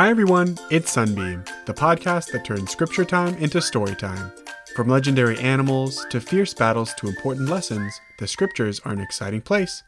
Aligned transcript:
Hi, 0.00 0.08
everyone. 0.08 0.56
It's 0.70 0.90
Sunbeam, 0.90 1.44
the 1.66 1.74
podcast 1.74 2.32
that 2.32 2.42
turns 2.42 2.70
scripture 2.70 3.04
time 3.04 3.34
into 3.34 3.60
story 3.60 3.94
time. 3.94 4.32
From 4.74 4.88
legendary 4.88 5.38
animals 5.40 6.06
to 6.08 6.22
fierce 6.22 6.54
battles 6.54 6.94
to 6.94 7.06
important 7.06 7.50
lessons, 7.50 8.00
the 8.18 8.26
scriptures 8.26 8.80
are 8.86 8.92
an 8.92 9.00
exciting 9.00 9.42
place. 9.42 9.82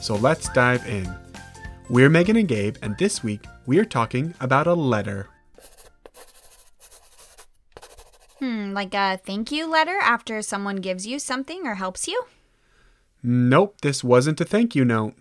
So 0.00 0.16
let's 0.16 0.48
dive 0.54 0.88
in. 0.88 1.14
We're 1.90 2.08
Megan 2.08 2.36
and 2.36 2.48
Gabe, 2.48 2.76
and 2.80 2.96
this 2.96 3.22
week 3.22 3.44
we 3.66 3.78
are 3.78 3.84
talking 3.84 4.32
about 4.40 4.66
a 4.66 4.72
letter. 4.72 5.28
Hmm, 8.38 8.72
like 8.72 8.94
a 8.94 9.18
thank 9.18 9.52
you 9.52 9.66
letter 9.66 9.98
after 10.00 10.40
someone 10.40 10.76
gives 10.76 11.06
you 11.06 11.18
something 11.18 11.66
or 11.66 11.74
helps 11.74 12.08
you? 12.08 12.24
Nope, 13.22 13.82
this 13.82 14.02
wasn't 14.02 14.40
a 14.40 14.46
thank 14.46 14.74
you 14.74 14.86
note. 14.86 15.12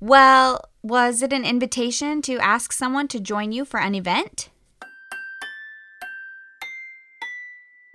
Well, 0.00 0.64
was 0.88 1.20
it 1.20 1.32
an 1.32 1.44
invitation 1.44 2.22
to 2.22 2.38
ask 2.38 2.72
someone 2.72 3.08
to 3.08 3.18
join 3.18 3.50
you 3.50 3.64
for 3.64 3.80
an 3.80 3.94
event? 3.94 4.50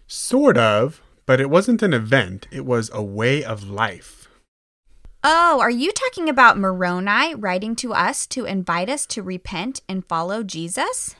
Sort 0.07 0.57
of, 0.57 1.01
but 1.25 1.39
it 1.39 1.49
wasn't 1.49 1.81
an 1.81 1.93
event, 1.93 2.47
it 2.51 2.65
was 2.65 2.89
a 2.93 3.01
way 3.01 3.45
of 3.45 3.69
life. 3.69 4.27
Oh, 5.23 5.59
are 5.61 5.69
you 5.69 5.93
talking 5.93 6.27
about 6.27 6.57
Moroni 6.57 7.33
writing 7.33 7.77
to 7.77 7.93
us 7.93 8.27
to 8.27 8.43
invite 8.43 8.89
us 8.89 9.05
to 9.07 9.23
repent 9.23 9.81
and 9.87 10.05
follow 10.05 10.43
Jesus? 10.43 11.15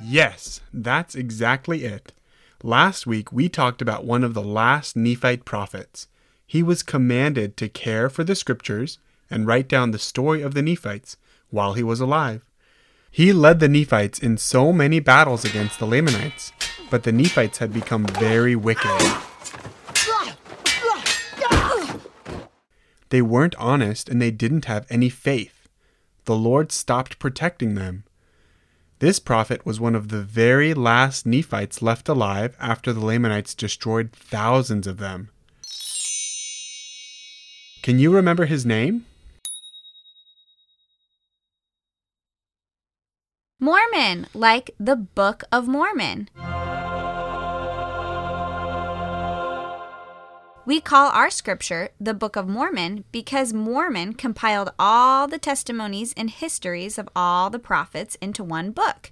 Yes, 0.00 0.62
that's 0.72 1.14
exactly 1.14 1.84
it. 1.84 2.12
Last 2.64 3.06
week 3.06 3.30
we 3.30 3.48
talked 3.48 3.80
about 3.80 4.04
one 4.04 4.24
of 4.24 4.34
the 4.34 4.42
last 4.42 4.96
Nephite 4.96 5.44
prophets. 5.44 6.08
He 6.44 6.60
was 6.60 6.82
commanded 6.82 7.56
to 7.56 7.68
care 7.68 8.10
for 8.10 8.24
the 8.24 8.34
scriptures 8.34 8.98
and 9.30 9.46
write 9.46 9.68
down 9.68 9.92
the 9.92 9.98
story 9.98 10.42
of 10.42 10.54
the 10.54 10.62
Nephites 10.62 11.16
while 11.50 11.74
he 11.74 11.84
was 11.84 12.00
alive. 12.00 12.44
He 13.12 13.32
led 13.32 13.60
the 13.60 13.68
Nephites 13.68 14.18
in 14.18 14.38
so 14.38 14.72
many 14.72 14.98
battles 14.98 15.44
against 15.44 15.78
the 15.78 15.86
Lamanites, 15.86 16.50
but 16.90 17.04
the 17.04 17.12
Nephites 17.12 17.58
had 17.58 17.72
become 17.72 18.06
very 18.06 18.56
wicked. 18.56 18.90
They 23.10 23.22
weren't 23.22 23.54
honest 23.54 24.08
and 24.08 24.20
they 24.20 24.32
didn't 24.32 24.64
have 24.64 24.84
any 24.90 25.10
faith. 25.10 25.68
The 26.24 26.36
Lord 26.36 26.72
stopped 26.72 27.20
protecting 27.20 27.76
them. 27.76 28.02
This 29.00 29.20
prophet 29.20 29.64
was 29.64 29.78
one 29.78 29.94
of 29.94 30.08
the 30.08 30.22
very 30.22 30.74
last 30.74 31.24
Nephites 31.24 31.80
left 31.80 32.08
alive 32.08 32.56
after 32.58 32.92
the 32.92 33.04
Lamanites 33.04 33.54
destroyed 33.54 34.10
thousands 34.12 34.88
of 34.88 34.96
them. 34.98 35.30
Can 37.82 38.00
you 38.00 38.12
remember 38.12 38.46
his 38.46 38.66
name? 38.66 39.06
Mormon, 43.60 44.26
like 44.34 44.72
the 44.80 44.96
Book 44.96 45.44
of 45.52 45.68
Mormon. 45.68 46.28
We 50.68 50.82
call 50.82 51.10
our 51.12 51.30
scripture 51.30 51.88
the 51.98 52.12
Book 52.12 52.36
of 52.36 52.46
Mormon 52.46 53.04
because 53.10 53.54
Mormon 53.54 54.12
compiled 54.12 54.70
all 54.78 55.26
the 55.26 55.38
testimonies 55.38 56.12
and 56.14 56.28
histories 56.28 56.98
of 56.98 57.08
all 57.16 57.48
the 57.48 57.58
prophets 57.58 58.16
into 58.16 58.44
one 58.44 58.72
book. 58.72 59.10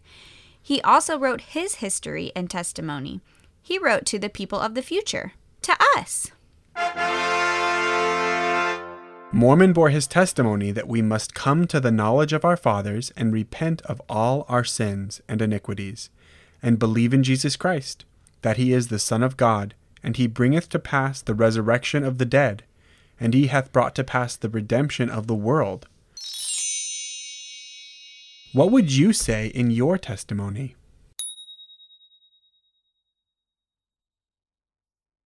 He 0.63 0.83
also 0.83 1.19
wrote 1.19 1.41
his 1.57 1.77
history 1.77 2.31
and 2.37 2.51
testimony. 2.51 3.23
He 3.63 3.79
wrote 3.79 4.05
to 4.05 4.19
the 4.19 4.29
people 4.29 4.61
of 4.61 4.75
the 4.75 4.83
future, 4.83 5.33
to 5.63 5.75
us. 5.97 6.31
Mormon 9.33 9.73
bore 9.73 9.89
his 9.89 10.07
testimony 10.07 10.73
that 10.73 10.89
we 10.89 11.01
must 11.01 11.33
come 11.33 11.67
to 11.69 11.81
the 11.81 11.91
knowledge 11.91 12.35
of 12.35 12.45
our 12.45 12.59
fathers 12.59 13.15
and 13.17 13.33
repent 13.33 13.81
of 13.87 14.03
all 14.11 14.45
our 14.51 14.63
sins 14.63 15.23
and 15.27 15.41
iniquities, 15.41 16.11
and 16.63 16.79
believe 16.79 17.15
in 17.15 17.23
Jesus 17.23 17.57
Christ, 17.57 18.05
that 18.43 18.59
he 18.59 18.75
is 18.75 18.89
the 18.89 18.99
Son 18.99 19.23
of 19.23 19.39
God 19.39 19.75
and 20.03 20.17
he 20.17 20.27
bringeth 20.27 20.69
to 20.71 20.79
pass 20.79 21.21
the 21.21 21.35
resurrection 21.35 22.05
of 22.05 22.19
the 22.19 22.25
dead, 22.25 22.65
and 23.19 23.35
he 23.35 23.47
hath 23.47 23.73
brought 23.73 23.95
to 23.95 24.05
pass 24.05 24.37
the 24.37 24.49
redemption 24.49 25.11
of 25.11 25.27
the 25.27 25.35
world. 25.35 25.89
What 28.53 28.71
would 28.71 28.93
you 28.93 29.13
say 29.13 29.49
in 29.49 29.71
your 29.71 29.99
testimony? 29.99 30.77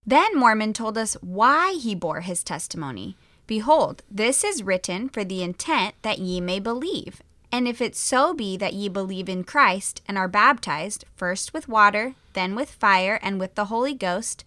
Then 0.04 0.36
Mormon 0.36 0.72
told 0.72 0.98
us 0.98 1.14
why 1.20 1.74
he 1.74 1.94
bore 1.94 2.22
his 2.22 2.42
testimony. 2.42 3.16
Behold, 3.46 4.02
this 4.10 4.42
is 4.42 4.62
written 4.62 5.08
for 5.08 5.24
the 5.24 5.42
intent 5.42 5.94
that 6.02 6.18
ye 6.18 6.40
may 6.40 6.58
believe. 6.58 7.22
And 7.52 7.66
if 7.66 7.80
it 7.80 7.96
so 7.96 8.32
be 8.32 8.56
that 8.56 8.74
ye 8.74 8.88
believe 8.88 9.28
in 9.28 9.44
Christ 9.44 10.02
and 10.06 10.16
are 10.16 10.28
baptized, 10.28 11.04
first 11.16 11.52
with 11.52 11.68
water, 11.68 12.14
then 12.32 12.54
with 12.54 12.70
fire, 12.70 13.18
and 13.22 13.40
with 13.40 13.54
the 13.54 13.66
Holy 13.66 13.94
Ghost, 13.94 14.44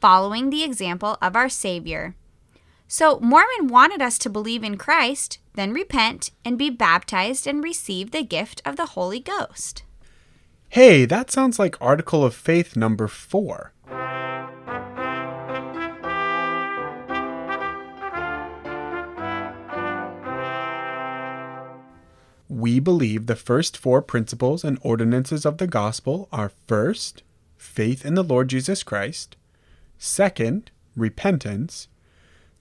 following 0.00 0.50
the 0.50 0.64
example 0.64 1.16
of 1.22 1.36
our 1.36 1.48
Savior. 1.48 2.16
So, 2.88 3.18
Mormon 3.20 3.68
wanted 3.68 4.02
us 4.02 4.18
to 4.18 4.28
believe 4.28 4.64
in 4.64 4.76
Christ, 4.76 5.38
then 5.54 5.72
repent 5.72 6.30
and 6.44 6.58
be 6.58 6.68
baptized 6.68 7.46
and 7.46 7.62
receive 7.62 8.10
the 8.10 8.22
gift 8.22 8.60
of 8.64 8.76
the 8.76 8.86
Holy 8.86 9.20
Ghost. 9.20 9.84
Hey, 10.68 11.04
that 11.04 11.30
sounds 11.30 11.58
like 11.58 11.80
Article 11.80 12.24
of 12.24 12.34
Faith 12.34 12.76
number 12.76 13.06
four. 13.06 13.72
We 22.62 22.78
believe 22.78 23.26
the 23.26 23.34
first 23.34 23.76
four 23.76 24.00
principles 24.02 24.62
and 24.62 24.78
ordinances 24.82 25.44
of 25.44 25.58
the 25.58 25.66
gospel 25.66 26.28
are 26.30 26.52
first, 26.68 27.24
faith 27.56 28.06
in 28.06 28.14
the 28.14 28.22
Lord 28.22 28.46
Jesus 28.46 28.84
Christ, 28.84 29.34
Second, 29.98 30.70
repentance. 30.94 31.88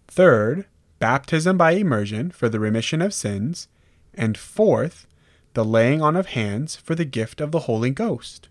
Third, 0.08 0.66
baptism 0.98 1.56
by 1.56 1.74
immersion 1.74 2.32
for 2.32 2.50
the 2.50 2.60
remission 2.60 3.00
of 3.00 3.14
sins. 3.14 3.68
And 4.16 4.40
fourth, 4.40 5.06
the 5.54 5.64
laying 5.64 6.02
on 6.02 6.16
of 6.16 6.30
hands 6.30 6.76
for 6.76 6.96
the 6.96 7.06
gift 7.06 7.40
of 7.40 7.52
the 7.52 7.68
Holy 7.70 7.92
Ghost. 7.92 8.50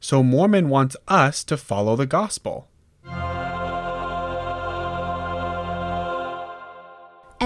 So 0.00 0.22
Mormon 0.22 0.68
wants 0.68 0.98
us 1.08 1.44
to 1.44 1.56
follow 1.56 1.96
the 1.96 2.04
gospel. 2.04 2.68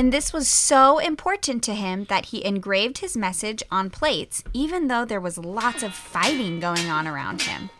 And 0.02 0.12
this 0.12 0.32
was 0.32 0.48
so 0.48 0.98
important 0.98 1.62
to 1.62 1.74
him 1.74 2.06
that 2.06 2.26
he 2.26 2.44
engraved 2.44 2.98
his 2.98 3.16
message 3.16 3.62
on 3.70 3.88
plates, 3.88 4.42
even 4.52 4.88
though 4.88 5.04
there 5.04 5.20
was 5.20 5.38
lots 5.38 5.84
of 5.84 5.94
fighting 5.94 6.58
going 6.58 6.90
on 6.90 7.06
around 7.06 7.42
him. 7.42 7.70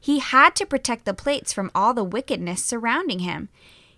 He 0.00 0.18
had 0.18 0.56
to 0.56 0.66
protect 0.66 1.04
the 1.04 1.14
plates 1.14 1.52
from 1.52 1.70
all 1.76 1.94
the 1.94 2.02
wickedness 2.02 2.64
surrounding 2.64 3.20
him. 3.20 3.50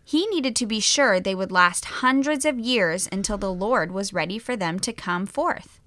He 0.04 0.26
needed 0.26 0.54
to 0.56 0.66
be 0.66 0.78
sure 0.78 1.18
they 1.18 1.34
would 1.34 1.50
last 1.50 1.86
hundreds 1.86 2.44
of 2.44 2.58
years 2.58 3.08
until 3.10 3.38
the 3.38 3.50
Lord 3.50 3.90
was 3.90 4.12
ready 4.12 4.38
for 4.38 4.54
them 4.54 4.78
to 4.80 4.92
come 4.92 5.24
forth. 5.24 5.80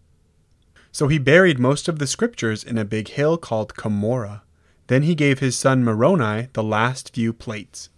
So 0.91 1.07
he 1.07 1.19
buried 1.19 1.59
most 1.59 1.87
of 1.87 1.99
the 1.99 2.07
scriptures 2.07 2.63
in 2.63 2.79
a 2.79 2.83
big 2.83 3.09
hill 3.09 3.37
called 3.37 3.75
Cumorah. 3.75 4.41
Then 4.87 5.03
he 5.03 5.15
gave 5.15 5.39
his 5.39 5.57
son 5.57 5.83
Moroni 5.83 6.47
the 6.53 6.63
last 6.63 7.13
few 7.13 7.33
plates. 7.33 7.89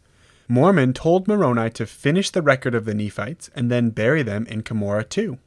Mormon 0.48 0.94
told 0.94 1.28
Moroni 1.28 1.70
to 1.72 1.86
finish 1.86 2.32
the 2.32 2.42
record 2.42 2.74
of 2.74 2.86
the 2.86 2.96
Nephites 2.96 3.52
and 3.56 3.70
then 3.70 3.92
bury 3.92 4.24
them 4.24 4.48
in 4.48 4.64
Cumorah 4.64 5.08
too. 5.08 5.38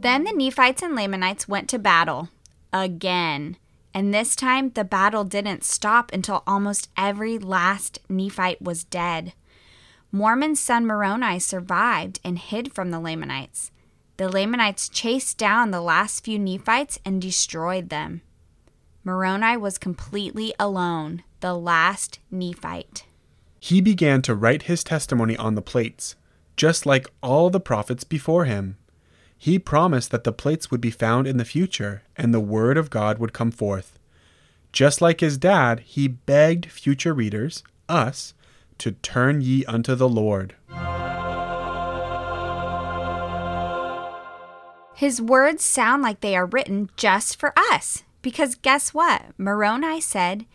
Then 0.00 0.24
the 0.24 0.32
Nephites 0.32 0.82
and 0.82 0.94
Lamanites 0.94 1.48
went 1.48 1.68
to 1.70 1.78
battle. 1.78 2.28
Again. 2.72 3.56
And 3.92 4.14
this 4.14 4.36
time, 4.36 4.70
the 4.70 4.84
battle 4.84 5.24
didn't 5.24 5.64
stop 5.64 6.12
until 6.12 6.44
almost 6.46 6.88
every 6.96 7.38
last 7.38 7.98
Nephite 8.08 8.62
was 8.62 8.84
dead. 8.84 9.32
Mormon's 10.12 10.60
son 10.60 10.86
Moroni 10.86 11.40
survived 11.40 12.20
and 12.24 12.38
hid 12.38 12.72
from 12.72 12.92
the 12.92 13.00
Lamanites. 13.00 13.72
The 14.16 14.28
Lamanites 14.28 14.88
chased 14.88 15.38
down 15.38 15.72
the 15.72 15.80
last 15.80 16.24
few 16.24 16.38
Nephites 16.38 17.00
and 17.04 17.20
destroyed 17.20 17.88
them. 17.88 18.22
Moroni 19.02 19.56
was 19.56 19.78
completely 19.78 20.52
alone, 20.58 21.22
the 21.40 21.54
last 21.54 22.18
Nephite. 22.30 23.06
He 23.58 23.80
began 23.80 24.20
to 24.22 24.34
write 24.34 24.64
his 24.64 24.84
testimony 24.84 25.36
on 25.38 25.54
the 25.54 25.62
plates, 25.62 26.16
just 26.54 26.84
like 26.84 27.08
all 27.22 27.48
the 27.48 27.60
prophets 27.60 28.04
before 28.04 28.44
him. 28.44 28.76
He 29.38 29.58
promised 29.58 30.10
that 30.10 30.24
the 30.24 30.32
plates 30.34 30.70
would 30.70 30.82
be 30.82 30.90
found 30.90 31.26
in 31.26 31.38
the 31.38 31.46
future 31.46 32.02
and 32.14 32.34
the 32.34 32.40
Word 32.40 32.76
of 32.76 32.90
God 32.90 33.18
would 33.18 33.32
come 33.32 33.50
forth. 33.50 33.98
Just 34.70 35.00
like 35.00 35.20
his 35.20 35.38
dad, 35.38 35.80
he 35.80 36.06
begged 36.06 36.70
future 36.70 37.14
readers, 37.14 37.64
us, 37.88 38.34
to 38.76 38.92
turn 38.92 39.40
ye 39.40 39.64
unto 39.64 39.94
the 39.94 40.08
Lord. 40.08 40.56
His 44.94 45.22
words 45.22 45.64
sound 45.64 46.02
like 46.02 46.20
they 46.20 46.36
are 46.36 46.44
written 46.44 46.90
just 46.96 47.40
for 47.40 47.54
us. 47.56 48.04
Because 48.22 48.54
guess 48.54 48.92
what? 48.92 49.22
Moroni 49.38 50.00
said, 50.00 50.46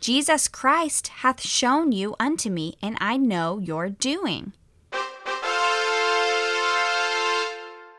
Jesus 0.00 0.48
Christ 0.48 1.08
hath 1.08 1.40
shown 1.40 1.92
you 1.92 2.14
unto 2.20 2.50
me, 2.50 2.76
and 2.82 2.96
I 3.00 3.16
know 3.16 3.58
your 3.58 3.88
doing. 3.88 4.52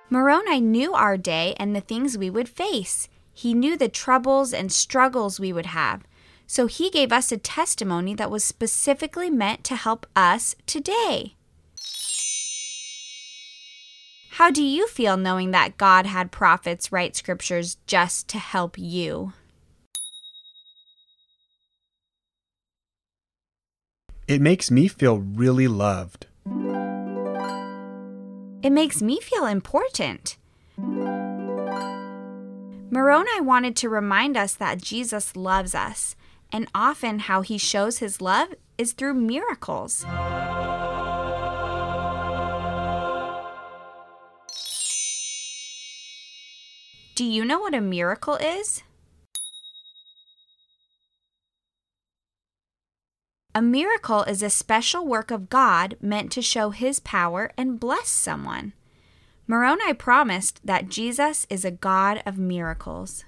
Moroni 0.09 0.61
knew 0.61 0.93
our 0.93 1.17
day 1.17 1.55
and 1.57 1.75
the 1.75 1.81
things 1.81 2.17
we 2.17 2.29
would 2.29 2.47
face. 2.47 3.09
He 3.33 3.53
knew 3.53 3.75
the 3.75 3.89
troubles 3.89 4.53
and 4.53 4.71
struggles 4.71 5.39
we 5.39 5.51
would 5.51 5.65
have. 5.65 6.03
So 6.47 6.67
he 6.67 6.91
gave 6.91 7.11
us 7.11 7.31
a 7.31 7.37
testimony 7.37 8.13
that 8.15 8.29
was 8.29 8.43
specifically 8.43 9.31
meant 9.31 9.63
to 9.65 9.75
help 9.75 10.05
us 10.15 10.55
today. 10.67 11.35
How 14.35 14.51
do 14.51 14.61
you 14.61 14.85
feel 14.87 15.15
knowing 15.15 15.51
that 15.51 15.77
God 15.77 16.05
had 16.05 16.29
prophets 16.29 16.91
write 16.91 17.15
scriptures 17.15 17.77
just 17.87 18.27
to 18.27 18.37
help 18.37 18.77
you? 18.77 19.31
It 24.27 24.41
makes 24.41 24.69
me 24.69 24.89
feel 24.89 25.19
really 25.19 25.69
loved. 25.69 26.27
It 28.61 28.71
makes 28.71 29.01
me 29.01 29.21
feel 29.21 29.45
important. 29.45 30.35
Moroni 32.89 33.39
wanted 33.39 33.77
to 33.77 33.87
remind 33.87 34.35
us 34.35 34.53
that 34.55 34.81
Jesus 34.81 35.37
loves 35.37 35.73
us, 35.73 36.17
and 36.51 36.67
often 36.75 37.19
how 37.19 37.39
he 37.39 37.57
shows 37.57 37.99
his 37.99 38.19
love 38.19 38.49
is 38.77 38.91
through 38.91 39.13
miracles. 39.13 40.05
Do 47.15 47.23
you 47.23 47.45
know 47.45 47.59
what 47.59 47.73
a 47.73 47.79
miracle 47.79 48.35
is? 48.35 48.83
A 53.53 53.61
miracle 53.61 54.23
is 54.23 54.43
a 54.43 54.49
special 54.49 55.07
work 55.07 55.31
of 55.31 55.49
God 55.49 55.95
meant 56.01 56.29
to 56.33 56.41
show 56.41 56.71
his 56.71 56.99
power 56.99 57.53
and 57.55 57.79
bless 57.79 58.09
someone. 58.09 58.73
Moroni 59.47 59.93
promised 59.93 60.59
that 60.65 60.89
Jesus 60.89 61.47
is 61.49 61.63
a 61.63 61.71
God 61.71 62.21
of 62.25 62.37
miracles. 62.37 63.23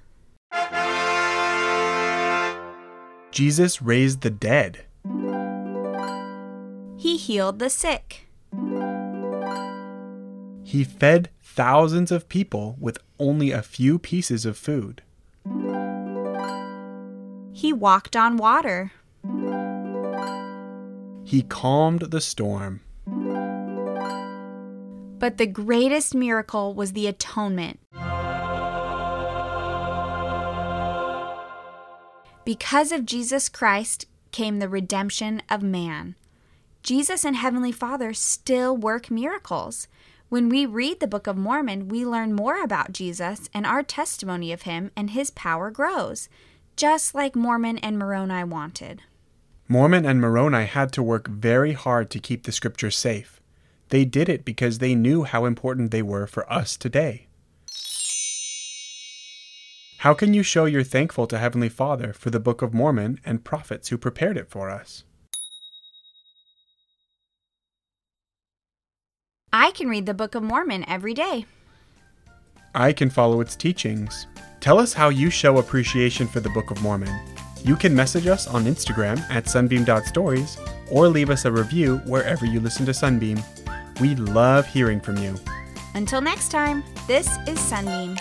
Jesus 3.31 3.81
raised 3.81 4.19
the 4.19 4.29
dead. 4.29 4.83
He 6.97 7.15
healed 7.15 7.59
the 7.59 7.69
sick. 7.69 8.27
He 10.65 10.83
fed 10.83 11.29
thousands 11.41 12.11
of 12.11 12.27
people 12.27 12.75
with 12.77 12.97
only 13.19 13.51
a 13.51 13.61
few 13.61 13.99
pieces 13.99 14.45
of 14.45 14.57
food. 14.57 15.01
He 17.53 17.73
walked 17.73 18.15
on 18.15 18.37
water. 18.37 18.91
He 21.23 21.41
calmed 21.41 22.01
the 22.01 22.21
storm. 22.21 22.81
But 25.19 25.37
the 25.37 25.47
greatest 25.47 26.13
miracle 26.13 26.73
was 26.73 26.93
the 26.93 27.07
atonement. 27.07 27.79
Because 32.45 32.91
of 32.91 33.05
Jesus 33.05 33.49
Christ 33.49 34.05
came 34.31 34.59
the 34.59 34.69
redemption 34.69 35.41
of 35.49 35.63
man. 35.63 36.15
Jesus 36.83 37.25
and 37.25 37.35
Heavenly 37.35 37.73
Father 37.73 38.13
still 38.13 38.77
work 38.77 39.11
miracles. 39.11 39.87
When 40.29 40.49
we 40.49 40.65
read 40.65 40.99
the 40.99 41.07
Book 41.07 41.25
of 41.25 41.37
Mormon, 41.37 41.87
we 41.87 42.05
learn 42.05 42.33
more 42.33 42.61
about 42.61 42.91
Jesus, 42.91 43.49
and 43.53 43.65
our 43.65 43.81
testimony 43.81 44.51
of 44.51 44.63
him 44.63 44.91
and 44.93 45.11
his 45.11 45.29
power 45.31 45.71
grows, 45.71 46.27
just 46.75 47.15
like 47.15 47.33
Mormon 47.33 47.77
and 47.77 47.97
Moroni 47.97 48.43
wanted. 48.43 49.03
Mormon 49.69 50.05
and 50.05 50.19
Moroni 50.19 50.65
had 50.65 50.91
to 50.91 51.01
work 51.01 51.29
very 51.29 51.71
hard 51.71 52.09
to 52.09 52.19
keep 52.19 52.43
the 52.43 52.51
scriptures 52.51 52.97
safe. 52.97 53.39
They 53.87 54.03
did 54.03 54.27
it 54.27 54.43
because 54.43 54.79
they 54.79 54.95
knew 54.95 55.23
how 55.23 55.45
important 55.45 55.91
they 55.91 56.01
were 56.01 56.27
for 56.27 56.51
us 56.51 56.75
today. 56.75 57.27
How 59.99 60.13
can 60.13 60.33
you 60.33 60.43
show 60.43 60.65
you're 60.65 60.83
thankful 60.83 61.25
to 61.27 61.39
Heavenly 61.39 61.69
Father 61.69 62.11
for 62.11 62.31
the 62.31 62.39
Book 62.41 62.61
of 62.61 62.73
Mormon 62.73 63.21
and 63.23 63.45
prophets 63.45 63.87
who 63.87 63.97
prepared 63.97 64.35
it 64.35 64.49
for 64.49 64.69
us? 64.69 65.05
I 69.57 69.71
can 69.71 69.89
read 69.89 70.05
the 70.05 70.13
Book 70.13 70.35
of 70.35 70.43
Mormon 70.43 70.87
every 70.87 71.15
day. 71.15 71.47
I 72.75 72.93
can 72.93 73.09
follow 73.09 73.41
its 73.41 73.55
teachings. 73.55 74.27
Tell 74.59 74.77
us 74.77 74.93
how 74.93 75.09
you 75.09 75.31
show 75.31 75.57
appreciation 75.57 76.27
for 76.27 76.39
the 76.41 76.49
Book 76.51 76.69
of 76.69 76.79
Mormon. 76.83 77.09
You 77.63 77.75
can 77.75 77.95
message 77.95 78.27
us 78.27 78.45
on 78.45 78.65
Instagram 78.65 79.19
at 79.31 79.49
sunbeam.stories 79.49 80.59
or 80.91 81.07
leave 81.07 81.31
us 81.31 81.45
a 81.45 81.51
review 81.51 81.97
wherever 82.05 82.45
you 82.45 82.59
listen 82.59 82.85
to 82.85 82.93
Sunbeam. 82.93 83.41
We 83.99 84.13
love 84.13 84.67
hearing 84.67 84.99
from 84.99 85.17
you. 85.17 85.35
Until 85.95 86.21
next 86.21 86.49
time, 86.49 86.83
this 87.07 87.27
is 87.47 87.59
Sunbeam. 87.59 88.15